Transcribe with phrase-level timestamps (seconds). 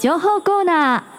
[0.00, 1.12] 情報コーナー。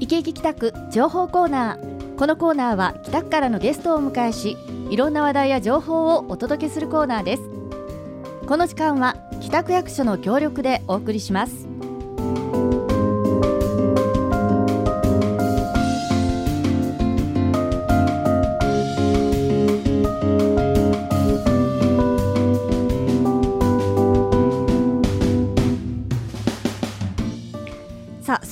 [0.00, 2.16] 池池北区情報コーナー。
[2.16, 4.56] このコーナーは北区からのゲストをお迎えし
[4.88, 7.42] いろんな話題や情報をお届けするコーナーです。
[8.46, 11.77] この時間は北区役所の協力でお送りします。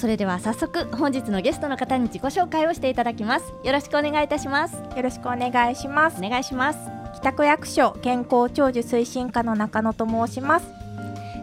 [0.06, 3.52] それでは早速本日のゲストの方に自己紹介をしていただきます。
[3.64, 4.76] よろしくお願いいたします。
[4.76, 6.24] よろしくお願いします。
[6.24, 6.78] お願いします。
[7.16, 10.66] 北区役所健康長寿推進課の中野と申します。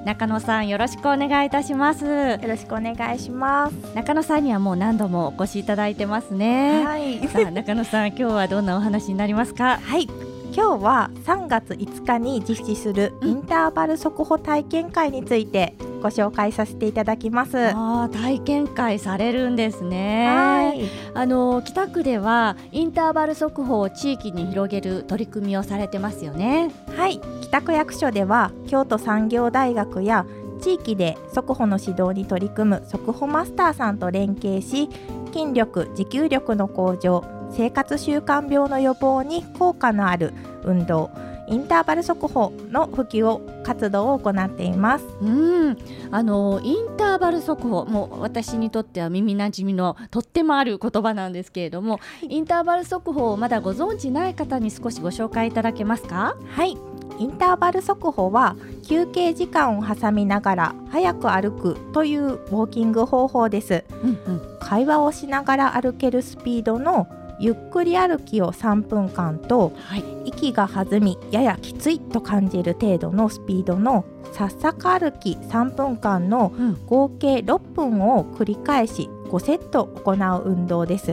[0.05, 2.05] 中野さんよろしくお願いいたします。
[2.05, 3.73] よろしくお願いします。
[3.95, 6.85] 中野さんにはもう何度もお越しいただいてますね。
[6.85, 7.19] はい。
[7.27, 9.77] さあ中野さん今日はどんなお話になりますか？
[9.83, 10.07] はい。
[10.55, 17.69] 今日は3月5日に実施するインターバル速歩体験会についてご紹介させていただきます。
[17.69, 20.27] あー体験会されるんですね。
[20.27, 20.81] はい。
[21.13, 26.71] あの北区ではインターバル速報を地域に広げる取り組みをされてますよね。
[26.97, 27.21] はい。
[27.41, 30.25] 北区役所では京都産業大学や
[30.61, 34.89] 地域で速歩の指導に取り組む速歩マスターさんと連携し
[35.33, 41.11] 筋力持久力の向上生活習慣病の予防に効果のある運動
[41.53, 45.05] インターバル速歩の普及を活動を行っています。
[45.21, 45.77] うん。
[46.09, 56.35] あのインターバル速報もう私にとっては耳なじみのとってもある言葉なんですけれども、インターバル速報をまだご存知ない方に少しご紹介いただけますか？
[56.49, 56.75] はい。
[57.19, 63.83] インターバル速歩は休憩時間を挟みながら早く歩くというウォーキング方法です。
[64.03, 64.41] うんうん。
[64.59, 67.07] 会話をしながら歩けるスピードの
[67.39, 81.11] ゆっくり歩きを3分間とはい息が弾みややきついと感じる程度のスピードのさっさか歩き3分間のうん合計6分を繰り返し5セット行う運動です。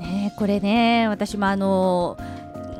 [0.00, 2.16] ねえこれね私もあの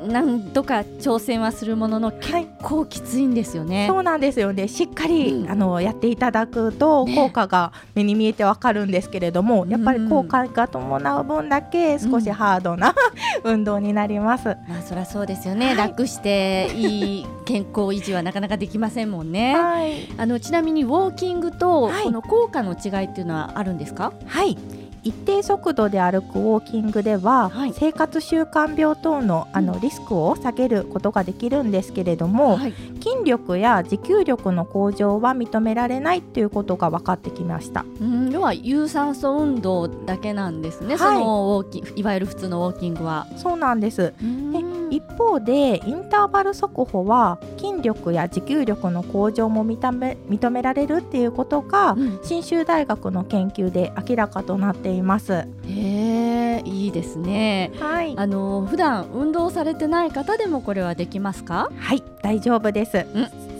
[0.06, 3.86] 何度か挑戦はするものの結はい、構きついんですよね。
[3.88, 4.68] そうなんですよね。
[4.68, 5.50] しっかり、うん。
[5.50, 12.94] あのやっていただくとね効果が目に見えてわかるんですけれども、やっぱりうん効果が伴う分だけ少しハードな、
[13.44, 14.56] 運動になります。
[14.68, 15.76] まあそりゃそうですよね、はい。
[15.76, 19.54] 楽していい健康維持はなかなかできませんもんね。
[19.56, 20.08] はい。
[20.18, 22.04] あのちなみにウォーキングとはい。
[22.04, 24.12] この効果の違いっていうのはあるんですか？
[24.26, 24.56] はい
[25.04, 32.74] 一定速度で歩くウォーキングでは、はい生活習慣病等のあのリスクを下げることができるんですけれども、はい。
[33.02, 37.84] 筋力や持久力の向上は認められないということが分かってきました。
[38.00, 40.94] うん要は有酸素運動だけなんですね。
[40.94, 43.26] はいそのウォーキンいわゆる普通のウォーキングは。
[43.36, 44.52] そうなんですうん
[44.92, 55.32] 一方でインターバル速歩は筋力や持久力の向上も認め認められるっていうことがうん信州大学の研究で明らかとなっています。
[55.32, 57.72] へえいいですね。
[57.80, 61.70] はい、あの普段運動されてない方でもこれはできますか？
[61.78, 63.06] はい、大丈夫です。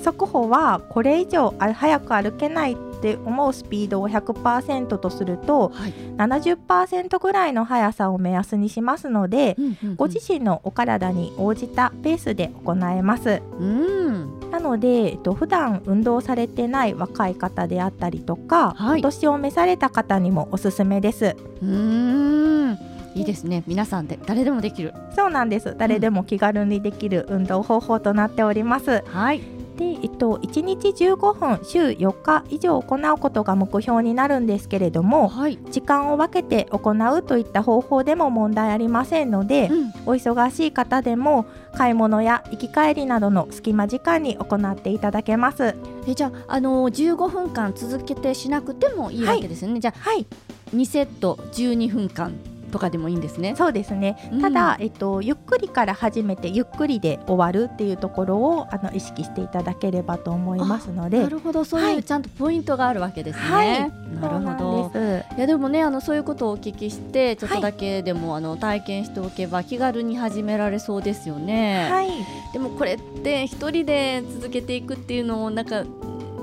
[0.04, 5.92] 速歩はこれ以上あ早く歩けないって思うスピードを100%とするとはい。
[6.16, 9.56] 70%ぐらいの速さを目安にしますので、
[9.96, 13.42] ご自身のお体に応じたペースで行えます。
[13.58, 21.34] うんなので、えっと、普段運動されてない若い方であったりとか、はいお年を召された方にもおすすめです。
[21.62, 22.78] うん
[23.14, 23.62] いいですね。
[23.66, 24.94] 皆さんで誰でもできる。
[25.14, 25.74] そうなんです。
[25.76, 29.02] 誰でも気軽にできる運動方法となっております。
[29.06, 29.40] はい。
[29.76, 35.58] で、えっと、1日15分週4日以上行うことが目標になるんですけれどもはい。
[35.70, 41.46] 時間を分けて行うといった方法でも問題ありませんので、うんお忙しい方でも
[41.76, 45.76] 買い物や行き帰りなどの隙間時間に行っていただけます。
[46.06, 50.26] えじゃあ、あの15分間続けてしなくてもいいわけですよね、じゃあはい、
[50.74, 52.32] 2セット12分間
[52.72, 53.54] とかでもいいんですね。
[53.56, 54.16] そうですね。
[54.32, 54.40] うん。
[54.40, 61.20] ただ、えっと、ゆっくりから始めてゆっくりで終わるっていうところをあの意識していただければと思いますので。
[61.20, 61.64] なるほど。
[61.64, 61.96] そうはい。
[61.96, 63.78] いうちゃんとポイントがあるわけですね、はい。
[64.20, 64.90] なるほど。
[65.36, 72.08] いやでもねあのそういうことをお聞きしてちょっとだけでも、あの体験しておけば気軽に始められそうですよね、はい、
[72.52, 75.84] でもこれって一人で続けていくっていうのもなんか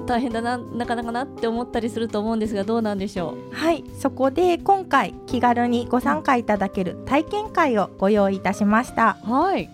[0.09, 9.19] 大変だななかなかなって思ったりすると思うんですがどうなんでしょはい、そこで今回気軽にご参加いただける体験会をご用意いたしました。
[9.23, 9.69] うはい、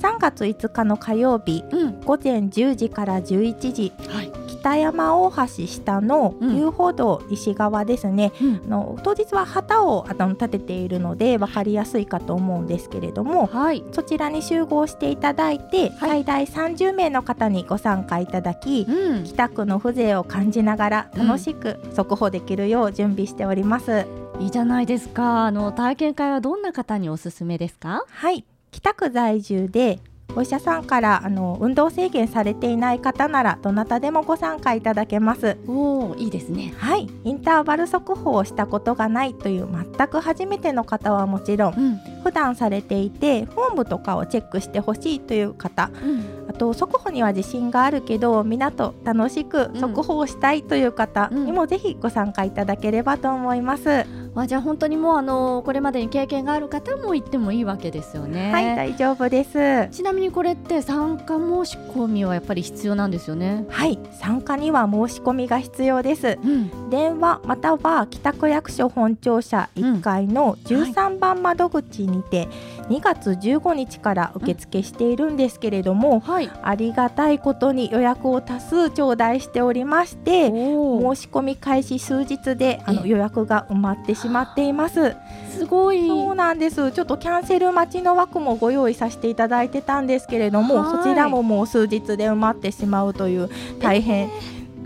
[0.00, 2.00] 3月5日の火曜日うん。
[2.00, 3.92] 午前10時から11時。
[4.08, 4.32] はい、
[4.64, 8.62] 北山大橋下の遊歩道西側ですね、うん。
[8.64, 24.06] あの当日は旗をあの立てているので分かりやすいかと思うんですけれどもはい、そちらに集合していただいて、最大30名の方にご参加いただきうん、北区の風情を感じながら楽しく速報できるよう準備しております。
[24.40, 25.44] いいじゃないですか。
[25.44, 28.06] あの体験会はどんな方におすすめですか？
[28.08, 28.46] はい。
[28.70, 30.00] 北区在住で
[30.36, 35.56] お医者さんからあの運動制限されていない方ならどなたでもご参加いただけます。
[35.66, 36.74] おお、いいですね。
[36.76, 54.04] はい、インターバル速報をしたことがないという全く初めての方はもちろんうん、普段されていてフォームとかをチェックしてほしいという方うん、あと速報には自信があるけどみんなと楽しく速報をしたいという方にもぜひご参加いただければと思います。
[54.42, 58.52] あじゃあ本当にもうあのこれまでに経験がある方も行ってもいいわけですよね。
[58.52, 59.88] はい大丈夫です。
[59.90, 63.64] ちなみにこれって参加申し込みはやっぱり必要なんですよね。
[63.68, 66.38] はい参加には申し込みが必要です。
[66.42, 72.48] うん、電話または北区役所本庁舎1階の13番窓口にて
[72.88, 76.50] 2月15日から受付しているんですけれども、はい。
[76.62, 80.52] ありがたいことに予約を多数頂戴しておりまして申
[81.16, 85.16] し込み開始数日であのえ予約が埋まってしまっています。
[85.50, 86.06] すごい。
[86.08, 86.92] そうなんです。
[86.92, 93.48] ちょっとキャンセル待ちの枠もご用意させていただいてたんですけれども、はいそちらももう数日で埋まってしまうという
[93.80, 94.30] 大変、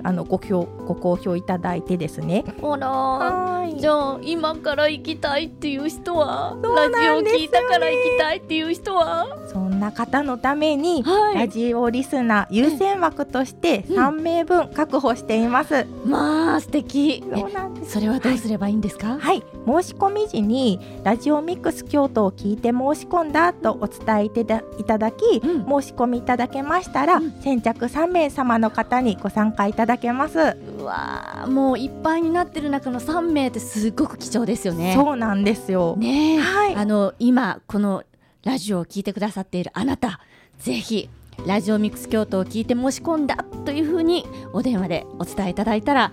[0.03, 2.45] あのご評ご好評いただいてですね。
[2.63, 2.89] あら。
[2.91, 11.35] はいじゃあ今から行きたいっていう人は、ラジオ聞いたから行きたいっていう人は、そんな方のために、はい。
[11.37, 15.87] ラジオリスナー優先枠としてうん3名分確保しています。
[16.05, 17.25] まあ素敵。
[17.33, 17.93] えそうなんです。
[17.93, 19.19] それはどうすればいいんですか？
[19.19, 30.39] はい、申し込み時にラジオミックス京都を聞いて申し込んだとお伝えいただいただき、うん申し込みいただけましたら、うん先着3名様の方にご参加いただけます。
[30.39, 34.95] うわーもういっぱいになってる中の3名ってすごく貴重ですよね。
[34.97, 35.97] そうなんですよ。
[35.99, 38.03] ねえ、はいあの今この
[38.45, 40.21] ラジオを聞いてくださっているあなた
[40.59, 41.09] ぜひ
[41.47, 46.13] ラジオミックス京都を聞いて申し込んだというふうにお電話でお伝えいただいたら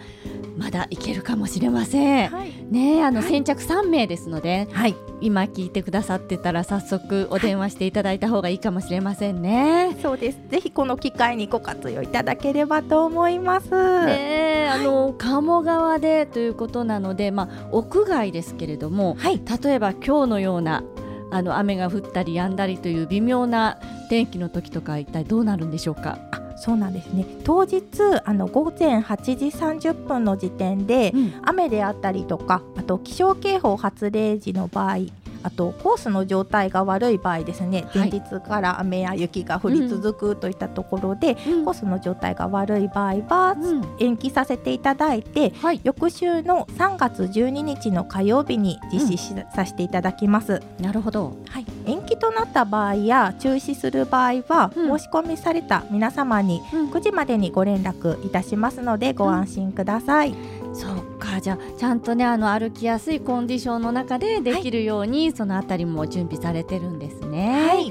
[0.58, 2.30] まだいけるかもしれません。
[2.30, 9.98] はい、ねえあの、はい先着3名ですのではい、今聞いてくださってたら早速お電話していただいた方がいいかもしれませんね。
[10.02, 10.40] そうです。
[10.50, 13.70] ぜひこの機会にご活用いただければと思います。
[14.06, 20.84] ねえあの鴨川でということなので、まあ、屋外ですけれどもはい、例えば今日のような
[21.32, 23.80] あの雨が降ったり止んだりという微妙な
[24.10, 26.20] 天気の時とか一体どうなるんでしょうか、
[26.58, 27.26] そうなんですね。
[27.44, 27.84] 当日
[28.24, 31.14] あの午前8時30分の時点で、
[31.44, 34.98] 雨であったりとかあと気象警報発令時の場合
[35.46, 38.10] あとコースの状態が悪い場合ですねはい。
[38.10, 41.66] 前日から雨や雪が降り続くといったところで、うん。
[41.66, 43.96] コースの状態が悪い場合は、うん。
[44.00, 51.38] 延期させていただいてはい、翌週の3月12日の火曜日に実施し、させていただきます、なるほど。
[51.48, 54.98] はい、延期となった場合や中止する場合は、うん。
[54.98, 56.90] 申し込みされた皆様にうん。
[56.90, 60.34] 9時までにご連絡いたしますのでご安心ください。
[60.74, 67.68] そうかじゃあちゃんとねあの歩きやすいコンディションの中でできるように、そのあたりも準備されてるんですね。
[67.68, 67.88] はい、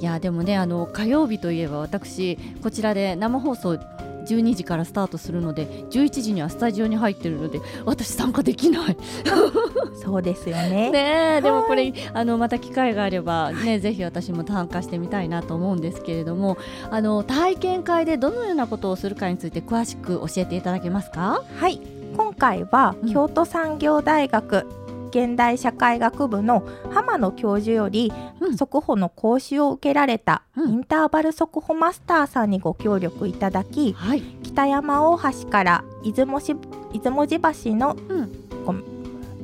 [0.00, 3.78] いやでもねあの火曜日といえば私こちらで生放送
[4.24, 8.96] 12時からスタートするので11時にはスタジオに入ってるので私参加できない。
[10.02, 10.90] そうですよね。
[10.90, 16.58] ねえでもこれあのまた機会があればねぜひ私も参加してみたいなと思うんですけれども
[16.90, 21.42] あの体験会でどのようなことをするかについて詳しく教えていただけますか？
[21.58, 21.80] はい、
[22.16, 23.12] 今回はうん。
[23.12, 24.66] 京都産業大学
[25.10, 28.56] 現代社会学部の浜野教授よりうん。
[28.56, 30.70] 速歩の講習を受けられたうん。
[30.70, 36.56] インターバル速歩マスターさんにご協力いただきはい、北山大橋から出雲し
[36.92, 38.32] 出雲路橋の、うん。
[38.64, 38.74] ご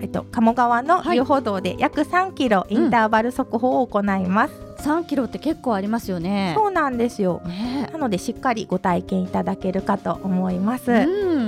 [0.02, 1.18] えっと、鴨川のはい。
[1.18, 6.54] 遊歩道で約3キロインターバル速歩を行います、3キロって結構ありますよね。
[6.56, 7.42] そうなんですよ。
[7.44, 7.88] ね。
[7.92, 11.36] なのでしっかりご体験いただけるかと思います、えうん。
[11.36, 11.39] はい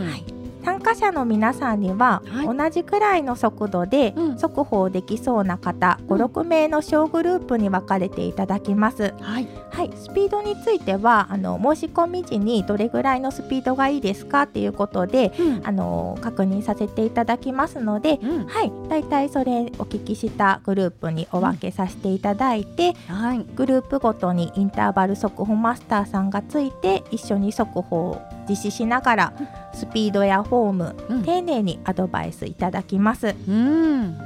[0.64, 2.57] 参加者の皆さんには、はい。
[2.57, 4.38] 同じくらいの速度でうん。
[4.38, 6.23] 速報できそうな方、うん。
[6.23, 9.14] 56名の小グループに分かれていただきます。
[9.21, 15.61] はい、はい、スピードについてはあの申し込み時にどれぐらいのスピードがいいですかっていうことでうん。
[15.64, 18.47] あの確認させていただきますので、うん。
[18.47, 29.33] はい、だいたいそれお聞きしたグループにお分けさせていただいて、はい、グループごとにインターバル速報マスターさんがついて一緒に速報を実施しながら
[29.73, 31.23] スピードやフォーム、うん。
[31.23, 33.35] 丁寧にアドバイスいただきます。
[33.49, 34.19] うん、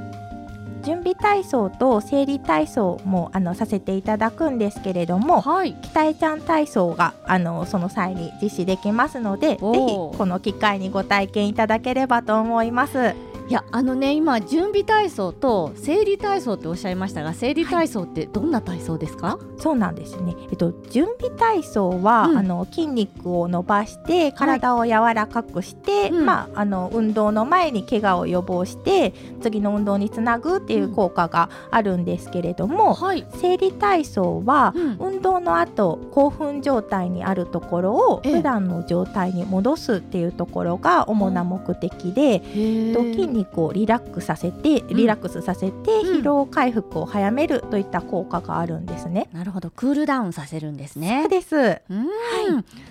[0.83, 5.75] 準備体操と生理体操もあのさせていただくんですけれども、はい。
[5.81, 13.13] 北江ちゃん体操があのその際に実施できますのでぜひこの機会にご体験いただければと思います。
[13.47, 20.35] いやあのね今準備体操と生理体操っておっしゃいましたが生理体操ってどんな体操ですか、そうなんですね。
[20.49, 22.37] えっと準備体操は、うん。
[22.37, 26.25] あの筋肉を伸ばして体を柔らかくして、うん。
[26.25, 34.97] まああの運動の前に怪我を予防して次の運動につなぐっていう効果があるんですけれども、はい、生理体操はうん。
[34.99, 38.33] 運動の後興奮状態にあるところをええ。
[38.37, 46.19] 普段の状態に戻すっていうところが主な目的で、へと筋肉をリラックスさせてリラックスさせてうん。
[46.19, 49.29] 疲労回復を早めるといった効果があるんですね。
[49.33, 49.69] なるほど。
[49.69, 51.55] クールダウンさせるんですそうねです。
[51.55, 52.07] うん、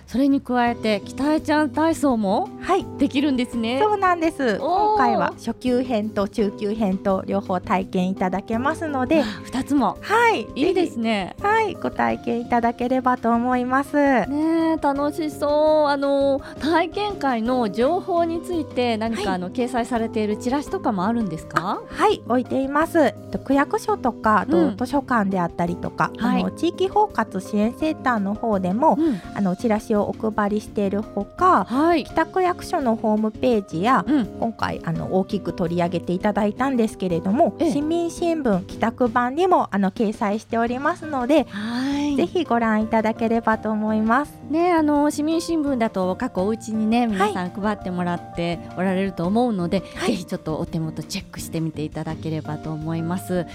[0.06, 2.86] それに加えて北江ちゃん体操もはい。
[2.98, 3.80] できるんですね。
[3.80, 4.58] そうなんです。
[4.58, 9.98] 今回は初級編と中級編と両方体験いただけますので、二つも。
[10.00, 10.46] はい。
[10.54, 11.44] いいですぜねひ。
[11.44, 13.94] はい、ご体験いただければと思います。
[14.26, 15.88] ねえ楽しそう。
[15.88, 19.34] あの体験会の情報について何か、はい。
[19.34, 21.82] あの掲載されているチラシとかもあるんですか？
[21.88, 22.98] はい、置いています。
[22.98, 24.76] えっと区役所とか、とうん。
[24.76, 26.40] 図書館であったりとか、はい。
[26.42, 29.20] あの地域包括支援センターの方でも、うん。
[29.34, 32.04] あのチラシをお配りしているほか、はい。
[32.04, 34.26] 北区役所のホームページや、うん。
[34.26, 37.72] 今回あの大きく取り上げていただいたんですけれども、ええ。
[37.72, 44.32] 市民新聞帰宅版にもあの掲載しておりますので、はいぜひご覧いただければと思います。
[44.50, 50.12] ねあの市民新聞だと各お家にね皆さん配ってもらっておられると思うので、はい。
[50.12, 53.46] ぜひちょっとお手元チェックしてみていただければと思います。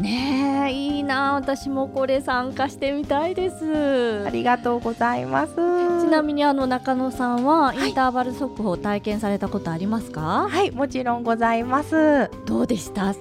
[0.00, 4.24] ねえいいな私もこれ参加してみたいです。
[4.26, 5.54] ありがとうございます。
[5.54, 7.88] ちなみにあの中野さんははい。
[7.88, 12.30] インターバル速報体験されたことありますか、はい、もちろんございます。
[12.46, 13.14] どうでした？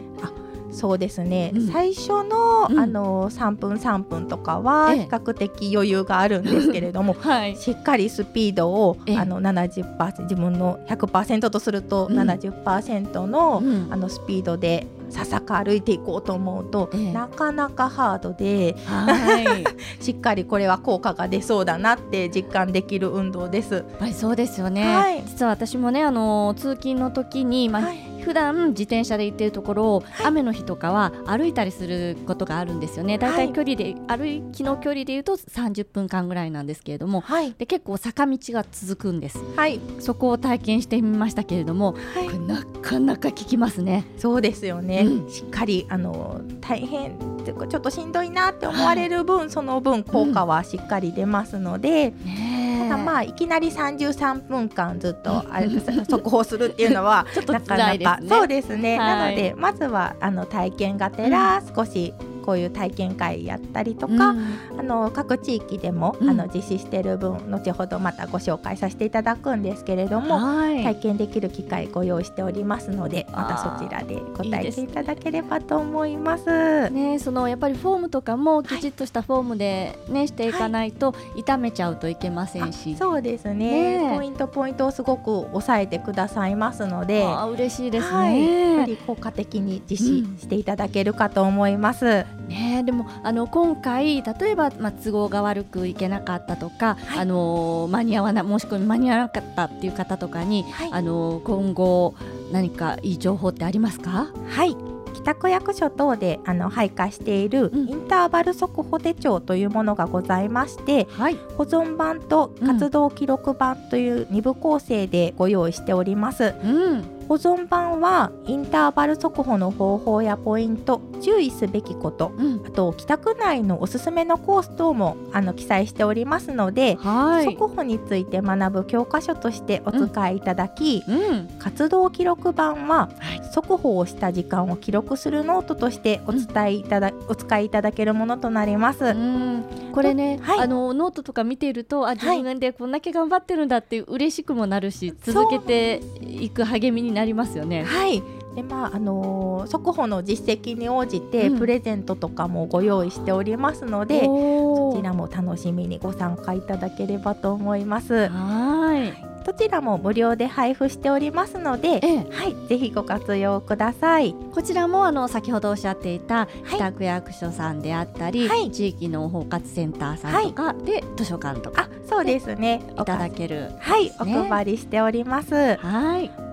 [0.72, 1.52] そうですね。
[1.56, 1.68] うん。
[1.68, 2.80] 最初の、うん。
[2.80, 5.04] あの3分3分とかはええ。
[5.04, 7.16] 比較的余裕があるんですけれども。
[7.20, 7.56] はい。
[7.56, 9.18] しっかりスピードをええ。
[9.18, 12.20] あの70%自分の100%とするとうん。
[12.20, 13.88] 70%の,、うん。
[13.90, 17.14] あのスピードでささか歩いていこうと思うと、ええ。
[17.14, 19.44] なかなかハードではい。
[19.44, 19.64] や っ
[20.00, 23.84] しっかりこれは効果が出そうだなって実感できる運動です。
[24.00, 25.24] ぱりそうですよね、はい。
[25.26, 33.18] 実は私もねあの通勤の時に、まあはい普段自転車で行ってるところを、雨の日とかは歩いたりすることがあるんですよね。
[33.18, 33.32] だい。
[33.34, 39.40] たい距離で、歩きの距離で言うと30分間ぐらいなんですけれども、はい、で結構坂道が続くんです。
[39.56, 42.26] はい、そこを体験してみましたけれども、はい。
[42.26, 44.06] これなかなか効きますね。
[44.18, 45.30] そうですよね、うん。
[45.30, 52.90] しっかりあの大変っていうかちょっとしんどいなって思われる分、その分効果はしっかり出ますので、ねえ。
[52.90, 58.28] ただまあいきなり33分間ずっと あれ速報するっていうのは ちょっとなか辛いですね。
[58.28, 59.16] なかそうですね、はい。
[59.16, 62.14] なのでまずはあの体験がてら少し
[62.50, 76.90] こういう体験会やったりとか、うんあの各地域でも、うんあの実施している分後ほどまたご紹介させていただくんですけれども、はい、体験できる機会ご用意しておりますのでまたそちらでご体験いただければと思います。
[76.90, 87.24] ね、そのやっぱりフォームとかもきちっとしたフォームで、ねしていかないと痛めちゃうといけませんし、そうですねねえポイントポイントをすごく抑えてくださいますので。
[87.24, 88.86] あー嬉しいですはい、よね。
[88.88, 92.26] り効果的に実施していただけるかと思います。
[92.48, 102.16] ねでもあの今回例えば、まあ、都合が悪くいけなかったとか、はいあの間に合わな申し込み間に合わなかったっていう方とかに、はいあの今後
[102.52, 104.28] 何かいい情報ってありますか？
[104.48, 104.76] はい
[105.14, 111.36] 北区役所等であの配架しているうんインターバル速歩手帳というものがございまして、はい。
[111.58, 116.54] 保存版と活動記録版という2部構成でご用意しております。
[116.64, 117.04] うん。
[117.30, 122.66] 保存版はインターバル速歩の方法やポイント注意すべきことうん。
[122.66, 127.46] あと北区内のおすすめのコース等もあの記載しておりますので、はい。
[127.46, 131.48] 速歩について学ぶ教科書としてお使いいただき、うん。
[131.60, 133.40] 活動記録版ははい。
[133.52, 139.06] 速歩をした時間を記録するノートとしてお使いいただ、お使いいただけるものとなります。
[139.06, 147.84] うん、これね、はいあのノートとか見ているとあ自分でこんだけ頑張ってるんだって嬉しくもなるし、続けていく励みになりますよね。
[147.84, 148.24] はい。
[148.56, 158.28] でまああのー速報の実績に応じてうんプレゼントとかもご用意しておりますので、おーそちらも楽しみにご参加いただければと思います。
[158.30, 159.30] はい。
[159.46, 164.36] どちらも無料で配布しておりますので、ええ、はい、ぜひご活用ください。
[164.54, 172.82] こちらもあの先ほどおっしゃっていたはい北区役所さんであったり、はい地域の包括センターさんとかで、図書館とかあ、そうですね。
[173.00, 173.72] いただける。
[173.80, 175.78] はい、おね配りしております。
[175.78, 176.49] はい。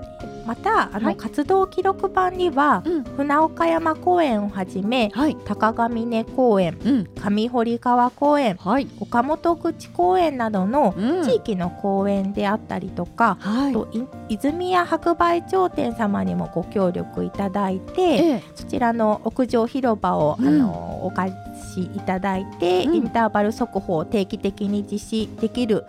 [0.46, 1.16] またあの、はい。
[1.16, 3.04] 活動記録版にはうん。
[3.04, 5.36] 船岡山公園をはじめはい。
[5.44, 7.04] 高ヶ峰公園うん。
[7.14, 8.88] 上堀川公園はい。
[9.00, 11.24] 岡本口公園などのうん。
[11.24, 13.72] 地域の公園であったりとか、はい。
[13.72, 18.42] とい泉屋白梅町店様にもご協力いただいて、ええ。
[18.54, 20.48] そちらの屋上広場を、うん。
[20.48, 21.32] あのお貸
[21.74, 22.94] しいただいて、うん。
[22.96, 25.84] インターバル速報を定期的に実施できる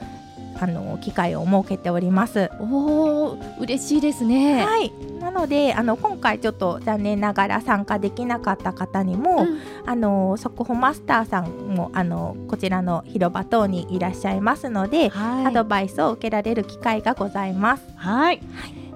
[0.60, 2.50] あの機会を設けております。
[2.60, 2.64] お
[3.34, 4.66] お嬉しいですね。
[4.66, 17.84] はい、なのであの今回ちょっと残念ながら参加できなかった方にも、うんあの速報マスターさんもあのこちらの広場等にいらっしゃいますので、はいアドバイスを受けられる機会がございます。
[17.96, 18.42] はい、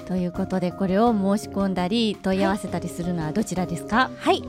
[0.08, 4.10] ということでこれを申し込んだり問い合わせたりするのはどちらですか？
[4.18, 4.44] はい。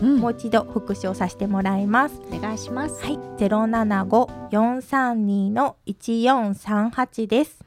[0.03, 2.21] うんもう一度復唱させてもらいます。
[2.31, 3.03] お願いします。
[3.03, 7.62] はい、075-432の1438です。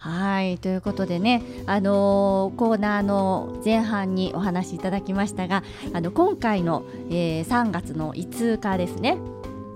[0.00, 9.18] はいということでね、あのーコーナーの前半にお話しいただきましたが、あの今回の、えー3月の5日ですね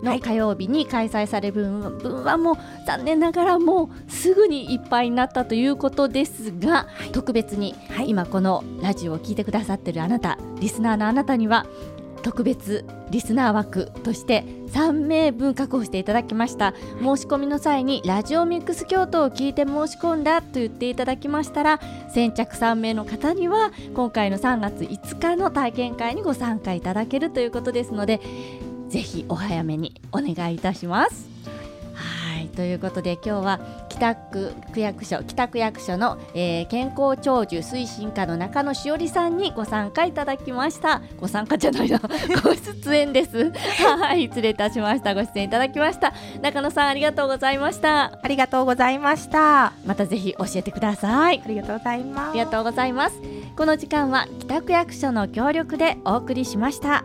[0.02, 0.20] はい。
[0.20, 11.66] の火曜日に開催される分分はもう残念ながらもうすぐにいっぱいになったということですが、特別にはい、今このラジオを聞いてくださってるあなたリスナーのあなたには
[12.24, 16.72] 特別リスナー枠として3名分確保していただきました。
[16.98, 21.80] 申し込みの際にラジオミックス京都を聞いて申し込んだと言っていただきましたら
[22.12, 28.20] 先着3名の方には今回の3月5日の体験会にご参加いただけるということですので
[28.88, 31.28] ぜひお早めにお願いいたします。
[31.92, 32.48] はい。
[32.48, 41.02] ということで今日は北区区役所北区役所の、えー健康長寿推進課の中野しおりさんにご参加いただきました。
[41.20, 42.00] ご参加じゃないな。
[42.42, 43.52] ご出演です。
[44.00, 45.14] はい失礼いたしました。
[45.14, 46.12] ご出演いただきました。
[46.42, 48.18] 中野さんありがとうございました。
[48.22, 49.66] ありがとうございました。
[49.66, 51.42] あまたぜひ教えてください。
[51.46, 52.30] りがとうございます。
[52.30, 53.20] ありがとうございます。
[53.56, 57.04] この時間は北区役所の協力でお送りしました